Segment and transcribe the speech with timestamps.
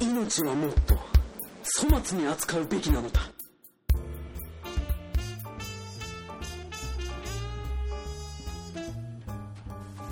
[0.00, 0.94] 命はもっと
[1.80, 3.20] 粗末に扱うべきなのだ。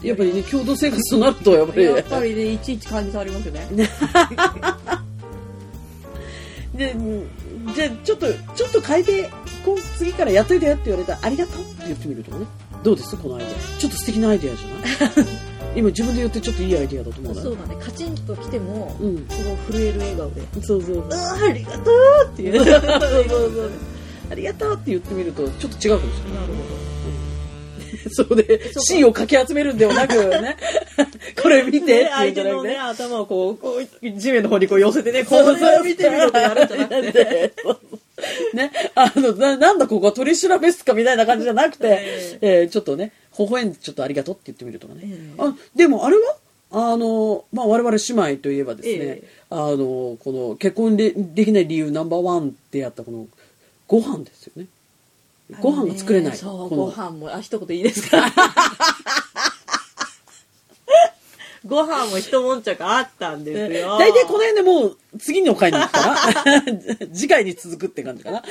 [0.02, 1.84] やっぱりね共同生活となるとやっぱり。
[1.84, 3.66] やっぱりねいちいち感じされますよね。
[6.74, 7.26] でうん
[7.74, 9.30] じゃあちょっとちょっと変えて
[9.64, 12.46] こう次からやっといてよって言われたらありがとうって言ってみるとかね。
[12.84, 13.16] どうです？
[13.16, 13.78] このアイデア。
[13.80, 15.55] ちょっと素敵なアイデアじゃない？
[15.76, 17.42] 今自分で言ってちょっといいアイデアだと思うな。
[17.42, 17.76] そうだね。
[17.78, 19.16] カチンと来ても、うん。
[19.18, 19.34] こ
[19.68, 20.42] う震える笑顔で。
[20.62, 22.56] そうそう「あーありがとう!」っていう。
[22.58, 23.70] そうそうそう。
[24.30, 26.40] ありがとうって言ってみるとちょっと違うかもしれない。
[26.40, 26.86] なるほ
[28.10, 30.56] そうで C をかき集めるんではなくね。
[31.42, 32.76] これ見てって相手のね。
[32.76, 37.52] 頭をこうこう地面の方にこう寄せてねこれを見てみろとやるんじゃなくて。
[37.62, 37.85] そうそう
[38.54, 42.62] ね、あのななんだここは取り調べっすかみたいな感じじゃなくて、ええ。
[42.64, 45.42] ーちょっとね微笑んでちょっとありがとうって言ってみるとかね、ええ。
[45.42, 46.36] あでもあれは？
[46.72, 49.28] あの、まあ、我々姉妹といえばですね、ええ。
[49.50, 53.26] あのこの結婚でできない理由ナンバーワンってやったこの
[53.86, 54.66] ご飯ですよね。
[55.60, 58.18] ご飯が作れない、ねそうご飯もあ一言いいですか？
[61.66, 63.98] ご飯も一悶着あったんですよ。
[63.98, 66.62] 大体この辺でもう次の回に行くかな？
[67.12, 68.42] 次回に続くって感じかな？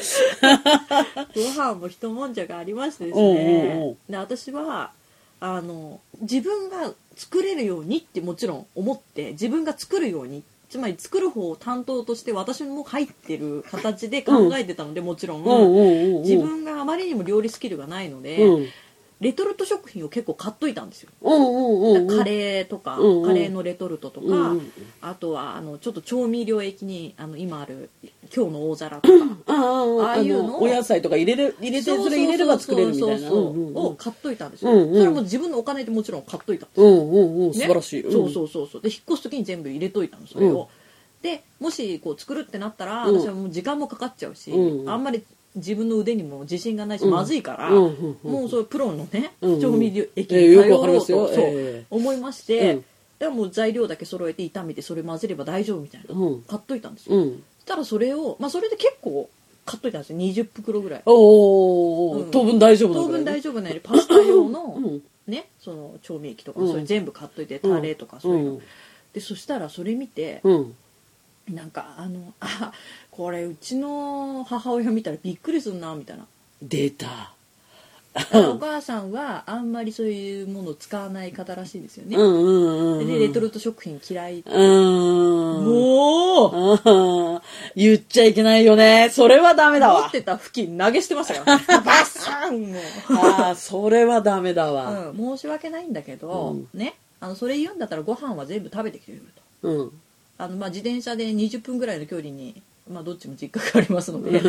[1.33, 4.91] ご飯も一悶着ありましてですおうおうおねうで私は
[5.39, 18.67] あの自分が作れるようにってもちろん思って自分が作るようにつまり作る方を担当として私も入ってる形で考えてたので、もちろん、自分があまりにも料理スキルがないので、うん
[19.21, 21.09] レトルト食品を結構買っといたんですよ。
[21.21, 23.25] うんうんうんカレーとか、うんうん。
[23.25, 24.71] カレーのレトルトとか、うんうん
[25.01, 27.89] あとはあのちょっと調味料液にあの今ある
[28.35, 29.13] 今日の大皿とか、
[29.47, 33.31] ああいうのをお野菜とか入れる入れてそれ入れれば作れるみたいな。
[33.31, 34.93] を買っといたんですよ、うんうん。
[34.95, 37.53] それも自分のお金でもちろん買っといたんですよ、うんうんうん。
[37.53, 38.81] 素ね晴らしい、そうそうそうそう。
[38.81, 40.69] で引っ越す時に全部入れといたのそれを、
[41.21, 43.19] でもしこう作るってなったら、うん。
[43.19, 44.89] 私はもう時間もかかっちゃうし、うん。
[44.89, 45.23] あんまり
[45.55, 47.11] 自分の腕にも自信がないし、うん。
[47.11, 47.87] まずいから、も
[48.45, 52.85] うそういうプロのね、調味料液に頼ろうと、そうええ思いまして、うん。
[53.19, 56.41] でも材料だけ揃えて炒めてそれ混ぜれば大丈夫みたいな、うん。
[56.43, 57.43] 買っといたんですよ、うん。
[57.59, 59.29] そしたらそれを、まあ、それで結構
[59.65, 60.19] 買っといたんですよ。
[60.19, 61.01] 20袋ぐらい。
[61.05, 63.75] おーお当分大丈夫な当分大丈夫なよ。
[63.75, 65.03] うにパスタ用の、 うん。
[65.27, 66.71] ねその調味液とか、うん。
[66.71, 68.61] それ全部買っといてタレとかそういうの、うん。
[69.13, 70.75] でそしたらそれ見て、うん
[71.49, 72.71] なんかあの あ
[73.11, 76.25] これうちの母親見たらびっくりするなみたいな。
[76.61, 77.35] 出た。
[78.33, 85.65] お母さんはあんまりそういうものを使わない方らしいんですよね、うんうんうんでレトルト食品嫌い、うーん。
[85.65, 87.41] もう。
[87.75, 89.09] 言っちゃいけないよね。
[89.11, 90.03] それはダメだわ。
[90.03, 92.79] 持ってた布巾投げ捨てましたよ バッサンも。
[92.79, 92.81] う
[93.15, 95.09] ああそれはダメだわ。
[95.09, 96.79] うん、申し訳ないんだけど、うん。
[96.79, 96.95] ね。
[97.19, 99.67] あのそれ言うんだったらご飯は全部食べてきてくれと。
[99.67, 99.91] うん
[100.37, 104.41] あの、まあ、自転車で20分ぐらいの距離に、まあ、どっちも実家がありますので、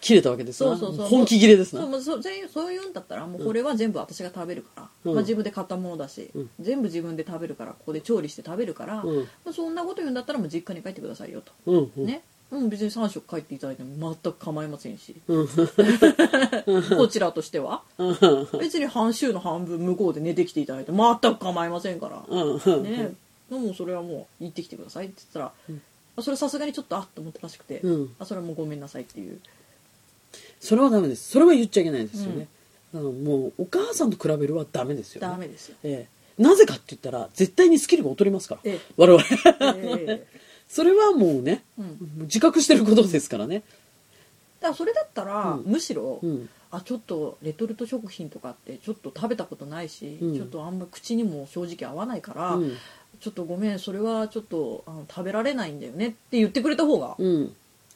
[0.00, 0.76] 切れたわけですな。
[0.76, 1.08] そうそうそう。
[1.08, 1.80] 本気切れですな。
[1.80, 5.14] そうもうそう全員そういうんだったらもうこれは全部私が食べるから、うん。
[5.14, 6.50] まあ、自分で買ったものだし、うん。
[6.60, 9.18] 全部自分で食べるからここで調理して食べるから、うん。
[9.20, 12.06] まあ、そんなこと言うんだったらもう実家に帰ってくださいよと、うんうん。
[12.06, 12.22] ね。
[12.50, 15.16] うん、別に3食帰っていただいても全く構いませんし。
[15.26, 15.48] うん。
[16.96, 17.82] こちらとしては。
[17.96, 18.18] うん。
[18.60, 22.82] 別に半週の半分向こうで寝てきていただいて全く構いませんから、うん。
[22.82, 23.14] ね
[23.58, 25.78] もうそれはもう行ってきてくださいって言ったら、
[26.16, 28.14] あそれさすがにちょっとあっと思ったらしくて、うん。
[28.18, 29.40] あそれはもうごめんなさいっていう。
[30.60, 31.30] それはダメです。
[31.30, 32.48] それは言っちゃいけないですよね、
[32.94, 36.42] あのもうお母さんと比べるはダメですよ、ね、ダメですよ、ええ。
[36.42, 38.80] なぜかって言ったら絶対にスキルが劣りますから、ええ。
[38.96, 39.24] 我々。
[39.76, 40.26] ええ。
[40.68, 41.98] それはもうね、うん。
[42.22, 43.62] 自覚してることですからね。
[44.60, 45.72] だからそれだったら、うん。
[45.72, 46.48] むしろ、うん。
[46.70, 50.34] あちょっとレトルト食品とかってちょっと食べたことないし、うん。
[50.34, 52.76] ちょっとあんま口にも正直合わないから、うん
[53.20, 57.54] ちょっとごめんそれはちょっとあの食べられないんだよねって言ってくれた方が、うん。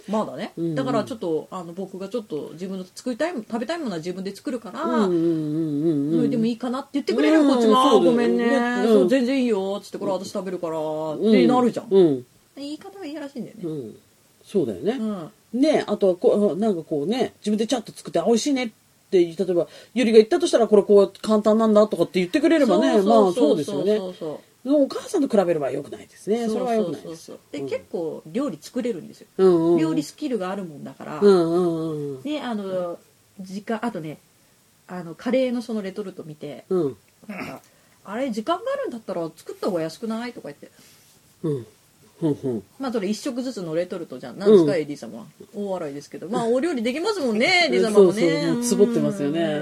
[0.08, 8.56] まだね、うんだからちょっとあの僕がちょっと自分の作りたい食べたいものは自分で作るから、うんうんうんうんそれでもいいかなって言ってくれるこっちも、ごめんね、ね
[8.86, 8.92] うん。
[8.94, 12.24] そう全然いいよっつってこれ私食べるからってなるじゃん、うん、
[12.56, 13.96] 言い方がいいらしいんだよね、うん、
[14.42, 15.60] そうだよね、うん。
[15.60, 18.70] ねあとはこうなんかこうね自分でちゃんと作ってあ美味しいねっ
[19.10, 23.96] て例えばゆりが言ったとしたらこれこう簡単なんだとかって言ってくれればねまあそうですよね。
[23.96, 26.46] そうそうお母さんと比べればよくないですね。
[26.48, 27.04] それはよくないです。
[27.06, 29.72] そうそうそうで、結構料理作れるんですよ、うんうん。
[29.72, 32.22] うん料理スキルがあるもんだから、うんうんうん。
[32.22, 32.98] であの
[33.40, 34.18] 時間あとね
[34.86, 36.96] あのカレーのそのレトルト見てうん。
[37.26, 37.60] なんか
[38.04, 40.32] あれ時間があるんだったら作った方が安くない？
[40.32, 40.70] とか言って。
[41.42, 41.66] うん
[42.20, 42.62] うんうん。
[42.78, 44.38] まあそれ1食ずつのレトルトじゃん。
[44.38, 44.78] なんですか、うん。
[44.80, 46.28] エディ様大笑いですけど。
[46.28, 48.42] まあお料理できますもんね エディ様もね。
[48.54, 49.60] そうそうってますよね。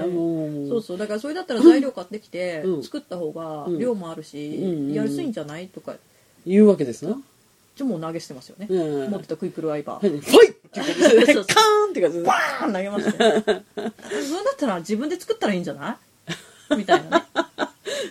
[0.69, 0.97] そうそう。
[0.97, 2.83] だからそれだったら材料買ってきてうん。
[2.83, 3.79] 作った方がうん。
[3.79, 4.93] 量もあるし、うん。
[4.93, 5.95] 安いんじゃないとか。
[6.45, 7.19] 言うわけですな。
[7.75, 9.11] ちもう投げ捨てますよね、うん。
[9.11, 9.99] 持ってたクイックルワイパー。
[9.99, 11.45] ファイって感じでそうそう。
[11.45, 15.99] カーンって感じでバーン投げましたよ それだったら自分で作ったらいいんじゃな
[16.71, 16.75] い？
[16.75, 17.25] みたいなね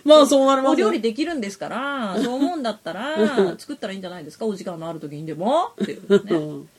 [0.07, 3.15] まあそうなりますお料理できるんですから そう思うんだったら
[3.59, 4.45] 作ったらいいんじゃないですか？
[4.45, 5.71] お時間のある時にでも？
[5.81, 6.69] っていうねうん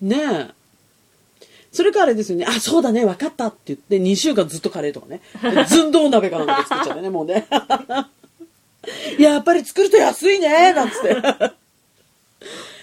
[0.08, 0.16] ね
[0.50, 0.50] え
[1.72, 2.46] それかあれですよね。
[2.48, 5.20] あ、そうだね、分かったって言って、2週間ずっとカレーとかね。
[5.66, 7.48] 寸胴鍋かなんかで作っちゃってね、もうね。
[9.18, 11.16] やっぱり作ると安いね、なんつって。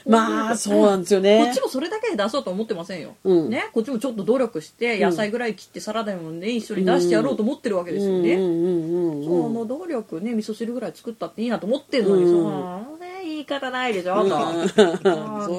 [0.06, 1.44] まあ、そうなんですよね。
[1.46, 3.50] こっちもそれだけで出そうと思ってませんよ、うん。
[3.50, 12.30] ね、こっちもちょっと努力して野菜ぐらい切ってサラダもね一緒に出してやろうと思ってるわけですよね、うんうんうんその努力ね味噌汁ぐらい作ったっていいなと思ってるのに、うん。
[12.32, 14.30] そのね言い方ないでしょ、うん。
[14.30, 14.68] と。
[14.68, 14.78] そ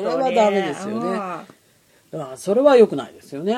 [0.02, 1.18] れはダメですよね。
[2.14, 3.54] あそれは良くないですよね。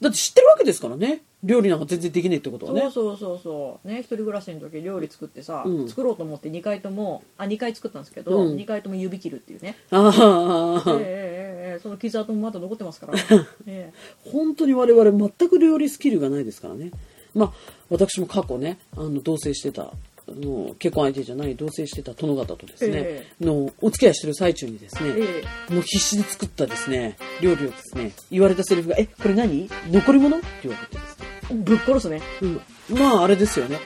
[0.00, 1.22] だって知ってるわけですからね。
[1.46, 2.80] 料理なんか全然できないってことはね。
[2.82, 3.88] そうそうそうそう。
[3.88, 5.88] ね一人暮らしの時料理作ってさ、うん。
[5.88, 8.56] 作ろうと思って2回ともあ2回作ったんですけど、うん。
[8.56, 13.14] 2回とも指切るっていうね、あええあ、ええええその傷跡もまだ残ってますから、
[13.66, 13.92] え
[14.24, 16.90] 本当に我々全く料理スキルがないですからね。
[17.34, 17.52] まあ、
[17.90, 19.92] 私も過去ね、あの、同棲してた、
[20.28, 25.72] あの結婚相手じゃない同棲してた殿方とですね、えのお付き合いしてる最中にですね、ええ。
[25.72, 29.68] もう必死で作ったですね、料理をですね、言われたセリフが、え、これ何？
[29.88, 30.36] 残り物？
[30.38, 31.05] って言われて
[31.50, 32.60] ぶっ殺すねうん、
[32.98, 33.78] まあ、あれですよね。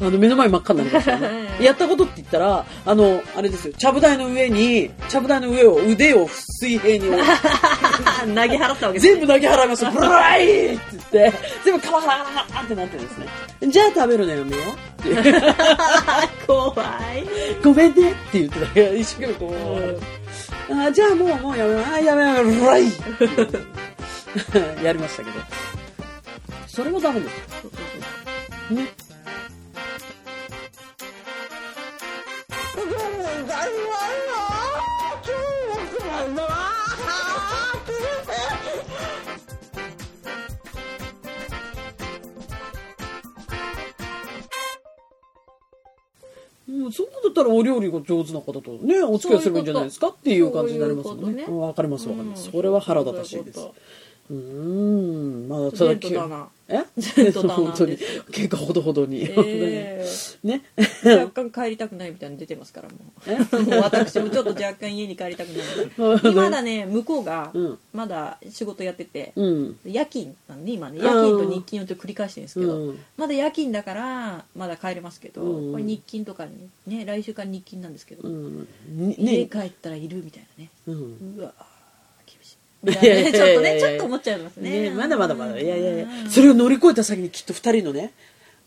[0.00, 1.48] あの、目の前真っ赤になりましたよね。
[1.62, 7.26] やったことって言ったら、あの、あれですよ、ちゃぶ台の上に、ちゃぶ台の上を腕を水平に置いて
[8.26, 9.90] 投げ払ったわけです全部投げ払いました。
[9.90, 11.32] ブライって言って、
[11.64, 13.26] 全部カラカラカラカラってなってですね。
[13.68, 15.54] じゃあ食べるのやめようっていう。
[16.46, 17.26] 怖い
[17.62, 19.54] ごめんねって言ってたけど、一生懸命こ
[20.70, 21.84] う、あじゃあもう、もうやめよう。
[21.92, 22.84] あやめよう、ブライ
[24.82, 25.61] やりましたけど。
[26.72, 27.70] それもダメですよ。
[28.70, 28.88] ね。
[46.68, 51.20] うん、そうだったらお料理が上手な方とね、お付き合いすればいいんじゃないですかっていう感じになりますよね。
[51.20, 52.46] そういうことねかりますわかります。
[52.46, 53.74] うんそれは腹立たしいですそ
[54.32, 56.48] うん、まだとただジェントだな。
[56.68, 57.30] え？
[57.32, 57.98] 本当に。
[58.30, 59.28] 結果ほどほどに。
[59.28, 60.06] え
[60.42, 60.62] ね。
[61.04, 62.94] え若干帰りたくないみたいなの出てますからも
[63.58, 63.62] う。
[63.64, 66.32] もう私もちょっと若干家に帰りたくない。
[66.34, 67.78] まだね向こうがうん。
[67.92, 69.78] まだ仕事やってて、うん。
[69.84, 72.98] 夜勤なんで今ね夜勤と日勤をちょっと繰り返してるんですけど、うん。
[73.18, 75.72] まだ夜勤だからまだ帰れますけど、うん。
[75.72, 78.66] これ日勤とかにね来週から日勤なんですけど、うん。
[78.88, 79.46] に家ね。
[79.46, 80.70] 帰ったらいるみたいなね。
[81.36, 81.52] うわ
[82.82, 85.58] みたいなねちょっとねちょっと思っちゃいますねねまだまだまだ。
[85.58, 86.26] いやいやいやう。
[86.26, 88.12] んそれを乗り越えた先にきっと二人のね、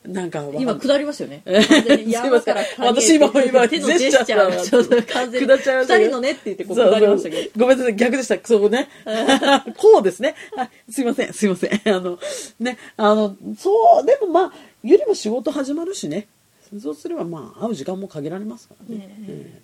[0.05, 1.41] なんか今下りますよね。
[2.07, 7.49] 山から私今今手のジェスチャーがちょっと完全に下っちゃいましたけど二人のねって言ってこう下りましたけど。
[7.57, 8.37] ごめんなさい、逆でした。
[8.47, 8.87] そうね。
[9.77, 10.35] こうですね。
[10.55, 11.81] はいすいません、すいません。
[11.85, 12.19] あの、
[12.59, 14.53] ね、あの、そう、でもまあ、
[14.83, 16.27] ゆりも仕事始まるしね。
[16.81, 19.01] そうすればまあ、会う時間も限られますからね。
[19.07, 19.61] ねえ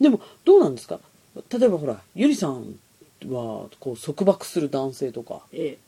[0.00, 1.00] でも、どうなんですか？
[1.50, 2.74] 例えばほら、ゆりさん
[3.26, 5.78] は、こう、束縛する男性とか、え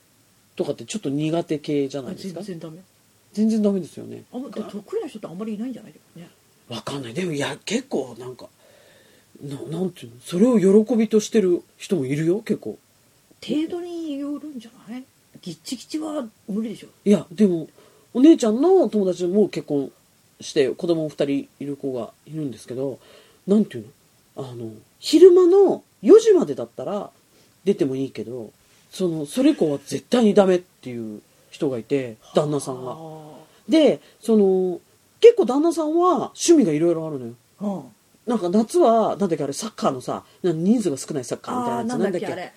[0.55, 2.41] とかってちょっと苦手系じゃえないですか？
[2.41, 2.81] 全然ダメ。
[3.33, 4.23] 全然ダメですよね。
[4.33, 6.29] あで得意な人ってあんまりいないんじゃないですかね。
[6.69, 7.13] わかんない。
[7.13, 8.47] でも、いや、結構なんか、
[9.41, 10.21] ななんていうの？
[10.21, 12.77] それを喜びとしてる人もいるよ、結構。
[13.45, 15.03] 程度によるんじゃない？
[15.41, 16.87] ギッチギチは無理でしょ。
[17.05, 17.69] いや、でも、
[18.13, 19.89] お姉ちゃんの友達も結婚
[20.41, 22.99] して、子供二人いる子がいるんですけど、
[23.47, 23.85] なんていう
[24.35, 24.43] の？
[24.49, 27.09] あの、昼間の4時までだったら
[27.63, 28.51] 出てもいいけど、
[28.91, 32.91] その、それ以降は絶対にダメっていう人がいて、旦那さんが。
[32.93, 32.95] あ
[33.69, 34.79] で、その、
[35.19, 37.85] 結構旦那さんは趣味がいろいろあるのよ。
[38.27, 41.87] なんか夏は、なんだっけあれ、サッカーのさ、人数が少ないサッカーみたいなやつ。
[41.89, 42.53] なんだっけ。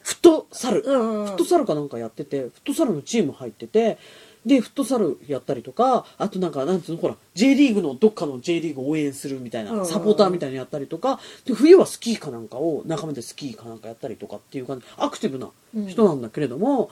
[0.00, 0.82] フットサル。
[0.82, 3.98] フットサルかなんかやってて、フットサルのチーム入ってて、
[4.46, 9.88] で、フットサルやったりとか、あとなんか、なんつうの、ほら、J リーグのどっかの J リーグを応援するみたいな、うんうんうん。
[9.88, 15.50] サポーターみたいなのやったりとか、で、冬はスキーかなんかを仲間でスキーかなんかやったりとかっていう感じ、アクティブな
[15.88, 16.90] 人なんだけれども、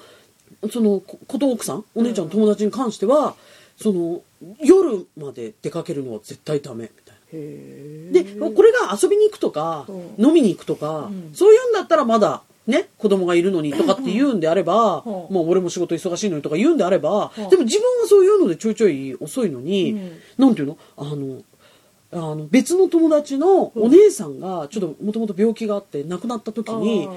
[0.72, 3.34] その、ここと奥さん、お姉ちゃんの友達に関しては、
[3.76, 4.22] その、
[4.60, 8.12] 夜まで出かけるのは絶対ダメ、みたいな。
[8.12, 10.26] で、これが遊びに行くとか、うん。
[10.26, 11.30] 飲みに行くとか、うん。
[11.34, 17.40] そういうんだったらまだ、ね、子供がいるのにとかって言うんであれば、うんもう俺も仕事忙しいのにとか言うんであれば、う。
[17.40, 20.18] んでも自分はそういうのでちょいちょい遅いのに、うん。
[20.38, 20.78] なんていうの？
[20.96, 21.42] あの、
[22.12, 27.08] あの別の友達のお姉さんがちょっともともと病気があって亡くなった時に、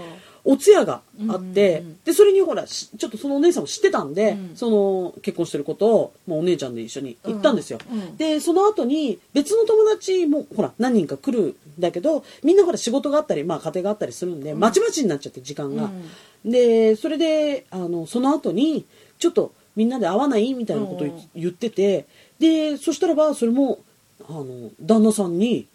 [0.46, 2.00] お通夜があって、うんうんうん。
[2.06, 4.56] で、それにほら、しちょっとそのお姉さんも知ってたんで、うん。
[4.56, 7.80] その結婚してることを、もうお姉ちゃんで一緒に行ったんですよ。
[7.92, 8.18] うんうん。
[8.18, 15.90] で、その後に別の友達もほら、何人か来るんだけど、みんなほら仕事があったり、まあ家庭があったりするんで、まちまちになっちゃって時間が。
[16.46, 18.86] で、それで、あの、その後に、
[19.18, 22.06] ちょっとみんなで会わないみたいなことをうん言ってて、
[22.40, 23.80] で、そしたらば、それも、
[24.28, 25.68] あの、旦那さんに、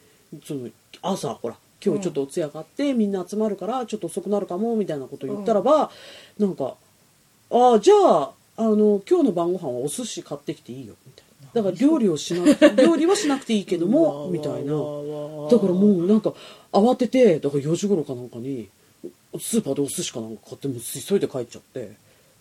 [0.45, 0.69] その、
[1.03, 5.90] 朝、ほら、今日ちょっとお通夜があって、みんな集まるから、ちょっと遅くなるかも、みたいなことを言ったらば、
[6.38, 6.75] なんか、
[7.50, 11.30] ああ、じゃあ、あの、今日の晩ご飯はお寿司買ってきていいよ、みたいな。
[11.52, 12.44] だから料理をしな、
[12.76, 14.72] 料理はしなくていいけども、みたいな。
[14.72, 16.32] だからもうなんか
[16.72, 18.68] 慌ててだから4時頃かなんかに
[19.40, 21.90] スーパーでお寿司かなんか買ってもう急いで帰っちゃって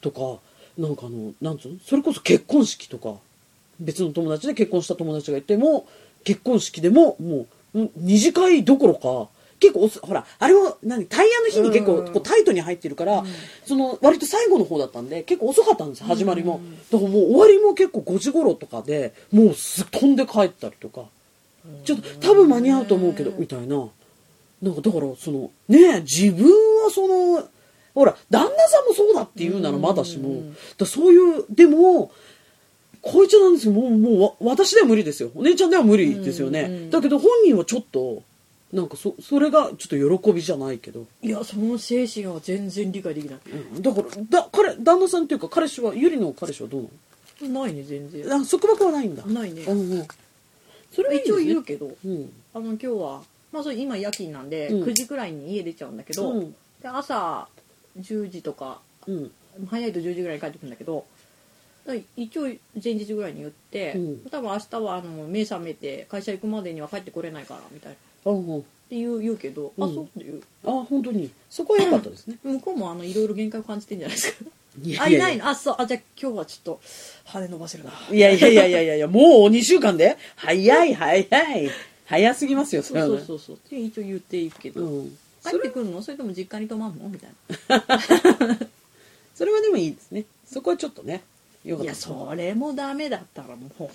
[0.02, 0.38] とか
[0.78, 1.78] なんかあのなんつうの？
[1.84, 3.16] それこそ結婚式とか
[3.80, 5.88] 別の友達で結婚した友達がいても
[6.24, 12.14] 結婚式でももううん二次会どころか結構おすほらあれは何タイヤの日に結構うん。
[12.14, 13.24] こうタイトに入ってるから、
[13.66, 16.62] その割と最後の方だったんで結構遅かったんです始まりも、
[16.92, 21.06] だからもう終わりも結構5時頃とかでもうす飛んで帰ったりとか、
[21.84, 23.88] ちょっと多分間に合うと思うけどみたいな。
[24.62, 26.46] なんかだからそのねえ自分
[26.84, 27.48] はその
[27.94, 30.58] ほら旦那さんもそうだって言うならまだしも、うん。
[30.78, 32.12] だそういうでも
[33.02, 33.74] こいつなんですよ。
[33.74, 35.32] もうもうわ私では無理ですよ。
[35.36, 38.24] お姉ちゃんでは無理ですよね、うんうんだけど本人はちょっと
[38.74, 43.40] なんかそそれがちょっと喜びじゃないけど、いやその精神は全然理解できない。
[43.76, 43.82] うん。
[43.82, 46.90] だからだ彼旦那さんっていうか彼氏はゆりの彼氏はどう
[47.42, 48.28] なないね全然。
[48.28, 49.26] のあ束縛はないんだ。
[49.26, 49.64] ないね。
[49.64, 50.08] うんうん。
[50.92, 52.32] それは一応ね言うけどうん。
[52.54, 54.84] あの今日はまあそれ今夜勤なんで、うん。
[54.84, 56.56] 9時くらいに家出ちゃうんだけど、うん。
[56.82, 57.48] で朝
[58.00, 59.32] 10時とかうん。
[59.68, 61.06] 早いと10時ぐらいに帰ってくるんだけど
[62.16, 62.44] 一応
[62.84, 64.20] 前日ぐらいに言って、うん。
[64.30, 68.32] 多分明日はあの目覚めて会社行くまでには帰ってこれないからみたいな。
[68.32, 68.58] っうんう。
[68.60, 69.94] んて言う言うけど、あうん。
[69.94, 71.30] そうっていうあ本当に。
[71.50, 72.38] そこは良かったですね。
[72.44, 74.50] 向こうもあのいろいろ限界を感じてんじゃないですか。
[74.84, 75.38] いあいない。
[75.38, 75.76] のあそう。
[75.78, 76.82] あじゃあ今日はちょっと
[77.26, 77.92] 羽伸ばせるな。
[78.12, 80.18] いやいやいやいやいやいや、もう2週間で。
[80.36, 81.70] 早い早い。
[82.06, 83.18] 早すぎますよ、それはね。
[83.18, 85.18] そうそうそうって一応言っていくけど、うん。
[85.44, 86.02] 帰ってくるの？
[86.02, 87.08] それとも実家に泊まんの？
[87.08, 87.30] みたい
[89.36, 90.26] それはでもいいですね。
[90.46, 91.22] そこはちょっとね、
[91.70, 91.92] よかいった。
[91.92, 93.90] やそれもダメだったらもう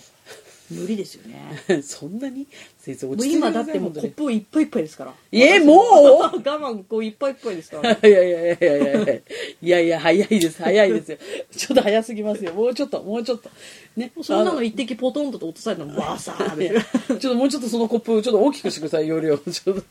[0.70, 1.82] 無理ですよね。
[1.82, 2.46] そんなに
[2.80, 5.14] 先生落ち着い今だってもうコップいっぱいいっぱいですから。
[5.30, 5.78] えーもう？
[6.22, 9.22] 我慢こういっぱいいっぱいですから いやいやいやいやいやい
[9.62, 11.18] やいや早いです早いですよ。
[11.54, 12.54] ちょっと早すぎますよ。
[12.54, 13.50] もうちょっともうちょっと。
[13.96, 14.10] ね。
[14.22, 19.82] そんなの一滴ポトンと落とされたのわさみたいなあちょっともうちょっとそのコップちょっと大きくしてください容量ちょっと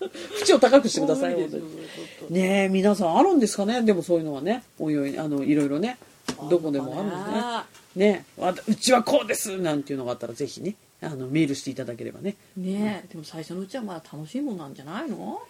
[0.48, 1.36] 縁を高くしてください
[2.30, 3.82] ねえ皆さんあるんですかね？
[3.84, 4.63] でもそういうのはね。
[4.80, 5.98] おいおいあのいろいろね。
[6.50, 8.16] どこでもあるんですね。
[8.16, 8.26] ね。
[8.68, 12.36] うちはこうですなんていうのがあったらぜひねあのメールしていただければね。
[12.58, 13.04] ね。
[13.06, 15.42] えでも最初のうちはまだ楽しいもんなんじゃないの？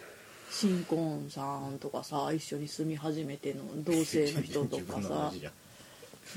[0.52, 5.32] 新婚さんとかさ一緒に住み始めての同性の人とかさ。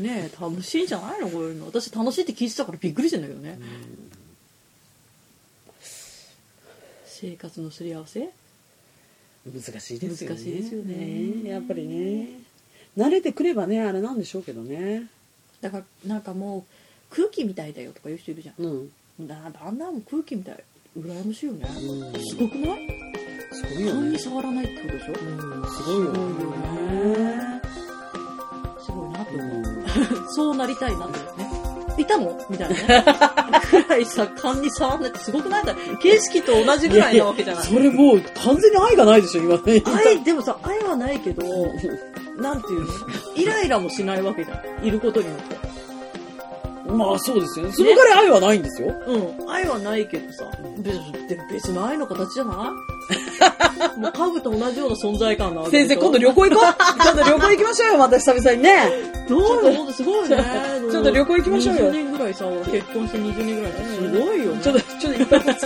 [0.01, 1.29] ねえ楽しいんじゃないの？
[1.29, 1.67] こういうの。
[1.67, 3.59] 私楽しいって聞いてたからびっくりしてんだけどね
[7.05, 8.29] 生活のすり合わせ
[9.47, 12.41] 難しいですよね難しいですよねやっぱりね
[12.97, 15.05] 慣れてくればねあれなんでしょうけどね。
[15.61, 18.91] だからなんかもう空気みたいだよとか言う人いるじゃうん。
[19.23, 20.57] んだだんだん空気みたい
[20.99, 21.69] 羨ましいよね。
[21.69, 22.21] うん。
[22.21, 22.88] すごくない？
[23.53, 24.00] すごいよね。
[24.00, 25.12] 勘に触らないってことでしょ？
[25.12, 25.65] うん。
[25.71, 27.61] すごいよね。
[28.85, 29.57] すごいなって思う。
[29.57, 29.67] うん
[30.35, 31.49] そうなりたいなってね。
[31.99, 32.38] いたの？
[32.50, 33.62] みたいなね。
[33.71, 35.65] くらいさ、勘に触んないってすごくない？
[35.65, 37.65] だ景色と同じぐらいなわけじゃない。
[37.65, 39.83] それもう完全に愛がないでしょ今ね。
[39.87, 41.43] 愛、でもさ、愛はないけど、
[42.38, 42.88] なんていうの？
[43.37, 44.85] イライラもしないわけじゃん。
[44.87, 45.57] いることによって。
[46.88, 49.50] まあそうですよねそのぐらい愛はないんですようん。
[49.50, 50.45] 愛はないけどさ、
[50.78, 50.95] 別
[51.28, 52.73] でも別の愛の形じゃな
[53.97, 53.99] い？
[54.00, 56.69] もう家具と同じような存在感なわけ先生今度旅行行こう
[57.02, 58.88] ちょっと旅行行きましょうよまた久々にね
[59.28, 59.40] どう？
[59.40, 60.37] よ、ほんとすごいね。
[60.88, 63.85] ちょっと旅行行きましょうよ20年ぐらいさ、結婚して20年ぐらいだね。
[63.97, 64.61] すごいよね。
[64.62, 65.65] ちょっと、ちょっと一泊二日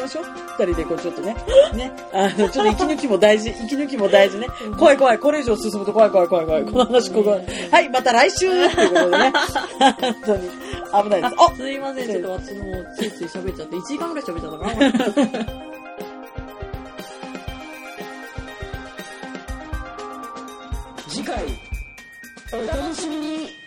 [0.00, 0.22] ましょ？
[0.22, 0.24] う。
[0.58, 1.34] 二人でこうちょっとね。
[1.74, 1.92] ね。
[2.12, 3.50] あの、ちょっと息抜きも大事。
[3.64, 4.48] 息抜きも大事ね。
[4.78, 5.18] 怖い怖い。
[5.18, 6.64] これ以上進むと怖い怖い怖い怖い。
[6.64, 7.40] この話、ここ。
[7.70, 9.32] はい、また来週っていうことでね。
[10.00, 10.50] 本当に。
[11.04, 11.34] 危ないです。
[11.38, 12.64] あすいません、ちょっと私も
[12.96, 15.60] ついつい喋っちゃって、1時間ぐらい喋っちゃったかな。
[21.08, 21.36] 次回
[22.52, 23.59] お楽しみに